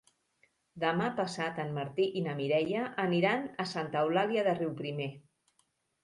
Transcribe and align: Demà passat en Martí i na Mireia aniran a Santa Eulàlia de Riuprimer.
Demà 0.83 1.09
passat 1.17 1.59
en 1.63 1.67
Martí 1.75 2.07
i 2.21 2.23
na 2.27 2.33
Mireia 2.39 2.85
aniran 3.03 3.45
a 3.65 3.67
Santa 3.73 4.01
Eulàlia 4.05 4.47
de 4.49 4.55
Riuprimer. 4.61 5.09